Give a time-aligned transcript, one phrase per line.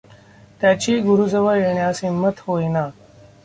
[0.61, 2.87] त्याची गुरूजवळ येण्यास हिंमत होईना.